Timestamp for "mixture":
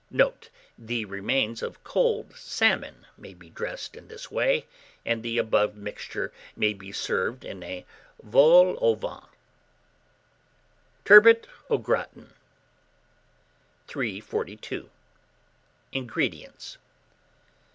5.75-6.33